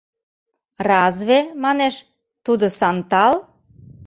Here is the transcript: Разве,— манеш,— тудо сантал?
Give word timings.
Разве,— 0.89 1.37
манеш,— 1.63 1.95
тудо 2.45 2.65
сантал? 2.79 3.33